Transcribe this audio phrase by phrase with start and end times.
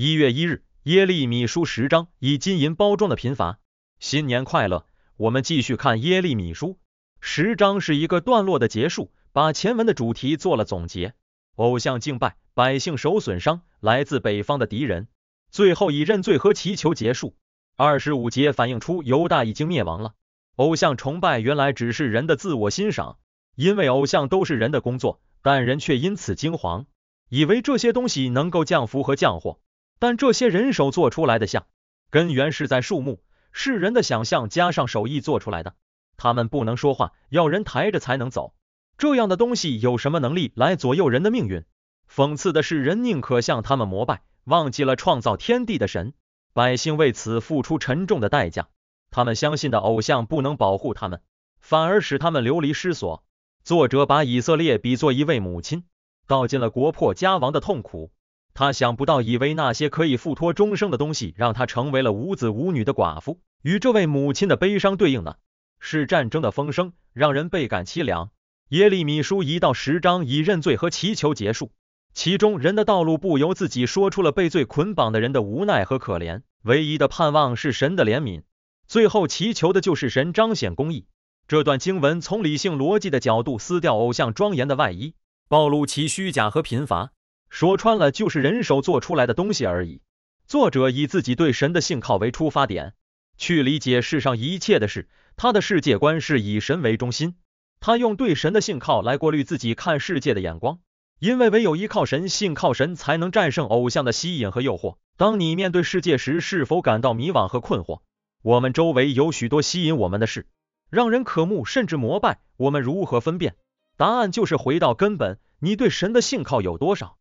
[0.00, 3.58] 一月一日，耶利米书十章以金银包装的贫乏。
[3.98, 4.86] 新年快乐！
[5.16, 6.78] 我们继续看耶利米书
[7.18, 11.14] 十章是一个段落的结束，把前文的主题做了总结。
[11.56, 15.08] 偶像敬拜，百姓受损伤，来自北方的敌人，
[15.50, 17.34] 最后以认罪和祈求结束。
[17.76, 20.14] 二十五节反映出犹大已经灭亡了。
[20.54, 23.18] 偶像崇拜原来只是人的自我欣赏，
[23.56, 26.84] 因为偶像都是人的工作，但人却因此惊惶，
[27.28, 29.58] 以为这些东西能够降福和降祸。
[29.98, 31.66] 但这些人手做出来的像，
[32.10, 33.20] 根源是在树木，
[33.52, 35.74] 是人的想象加上手艺做出来的。
[36.16, 38.54] 他们不能说话，要人抬着才能走。
[38.96, 41.64] 这样的东西有什么能力来左右人的命运？
[42.12, 46.14] 讽刺的是，人宁可向他们膜拜，忘记了创造天地的神。
[46.52, 48.68] 百姓为此付出沉重的代价。
[49.10, 51.22] 他们相信的偶像不能保护他们，
[51.60, 53.24] 反而使他们流离失所。
[53.62, 55.84] 作者把以色列比作一位母亲，
[56.26, 58.10] 道尽了国破家亡的痛苦。
[58.58, 63.38] 他想不到，以为那些可以付托终生的东西，让他成为了无子无女的寡妇。
[63.62, 65.38] 与这位母亲的悲伤对应的，
[65.78, 68.30] 是战争的风声，让人倍感凄凉。
[68.70, 71.70] 耶利米书一到十章以认罪和祈求结束，
[72.14, 78.42] 其中人的道路不由自己说出了被罪捆绑的人的无奈和可怜，唯一的盼望是神的怜悯，
[78.88, 81.06] 最后祈求的就是神彰显公义。
[81.46, 85.14] 这段经文从理性逻辑的角度撕掉偶像庄严的外衣，
[85.48, 87.12] 暴露其虚假和贫乏，
[87.50, 90.00] 说穿了就是人手做出来的东西而已。
[90.46, 92.94] 作者以自己对神的信靠为出发点，
[93.36, 97.36] 去理解世上一切的事，他的世界观是以神为中心。
[97.80, 100.80] 他用对神的信靠来过滤自己看世界的眼光，
[101.20, 104.96] 因为唯有依靠神、信靠神，才能战胜偶像的吸引和诱惑。
[105.16, 108.00] 当你面对世界时，是否感到迷惘和困惑？
[108.42, 110.46] 我们周围有许多吸引我们的事，
[110.90, 113.56] 让人渴慕甚至膜拜，我们如何分辨？
[113.96, 117.17] 答案就是回到根本，你对神的信靠有多少？